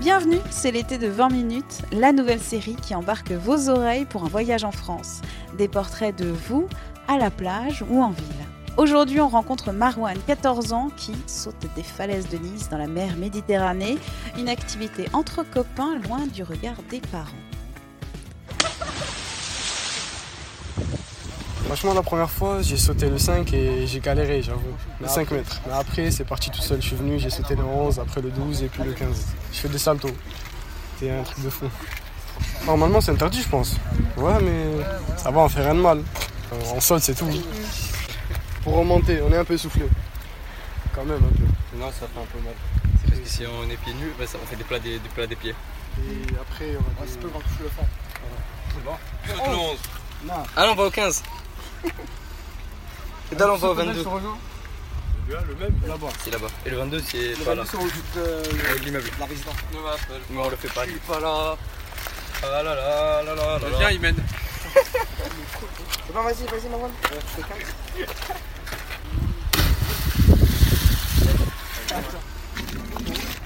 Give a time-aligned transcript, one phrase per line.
[0.00, 4.28] Bienvenue, c'est l'été de 20 minutes, la nouvelle série qui embarque vos oreilles pour un
[4.28, 5.20] voyage en France.
[5.58, 6.68] Des portraits de vous,
[7.06, 8.24] à la plage ou en ville.
[8.78, 13.14] Aujourd'hui, on rencontre Marwan, 14 ans, qui saute des falaises de Nice dans la mer
[13.18, 13.98] Méditerranée,
[14.38, 17.49] une activité entre copains loin du regard des parents.
[21.70, 24.74] Franchement, la première fois, j'ai sauté le 5 et j'ai galéré, j'avoue.
[25.00, 25.60] Le 5 mètres.
[25.68, 26.82] Mais après, c'est parti tout seul.
[26.82, 29.26] Je suis venu, j'ai sauté le 11, après le 12 et puis le 15.
[29.52, 30.10] Je fais des saltos.
[30.98, 31.66] C'était un truc de fou.
[32.66, 33.76] Normalement, c'est interdit, je pense.
[34.16, 34.84] Ouais, mais
[35.16, 35.98] ça va, on fait rien de mal.
[36.52, 37.30] Euh, On saute, c'est tout.
[38.64, 39.84] Pour remonter, on est un peu soufflé.
[40.92, 41.78] Quand même, un peu.
[41.78, 42.54] Non, ça fait un peu mal.
[43.00, 44.98] C'est parce que si on est pieds nus, bah, ça, on fait des plats des,
[44.98, 45.54] des plats des pieds.
[46.00, 47.12] Et après, on va des...
[47.32, 47.86] quand touche le fond.
[48.74, 49.78] C'est bon Le 11.
[50.56, 51.22] Ah non, on va au 15.
[51.84, 54.04] Et on va au 22.
[55.28, 56.08] Le même là-bas.
[56.24, 56.48] C'est là-bas.
[56.66, 57.64] Et le 22, c'est pas là.
[57.64, 57.78] sur
[58.16, 59.08] euh, Avec l'immeuble.
[59.20, 59.54] la résidence.
[60.30, 60.82] Mais on le fait pas.
[61.06, 61.56] pas là.
[62.42, 63.58] Ah là là là là là.
[63.78, 64.16] Viens, il mène.
[66.14, 66.90] Non, vas-y, vas-y, Marwan.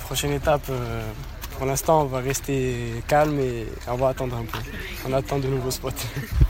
[0.00, 1.10] Prochaine étape, euh,
[1.56, 4.58] pour l'instant, on va rester calme et on va attendre un peu.
[5.08, 5.90] On attend de nouveaux spots.